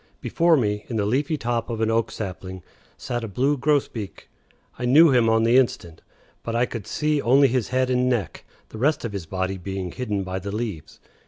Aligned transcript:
Before 0.19 0.57
me, 0.57 0.83
in 0.89 0.95
the 0.95 1.05
leafy 1.05 1.37
top 1.37 1.69
of 1.69 1.79
an 1.79 1.91
oak 1.91 2.09
sapling, 2.09 2.63
sat 2.97 3.23
a 3.23 3.27
blue 3.27 3.55
grosbeak. 3.55 4.29
I 4.79 4.85
knew 4.85 5.11
him 5.11 5.29
on 5.29 5.43
the 5.43 5.57
instant. 5.57 6.01
But 6.41 6.55
I 6.55 6.65
could 6.65 6.87
see 6.87 7.21
only 7.21 7.47
his 7.49 7.67
head 7.67 7.91
and 7.91 8.09
neck, 8.09 8.43
the 8.69 8.79
rest 8.79 9.05
of 9.05 9.13
his 9.13 9.27
body 9.27 9.59
being 9.59 9.91
hidden 9.91 10.23
by 10.23 10.39
the 10.39 10.51
leaves. 10.51 10.99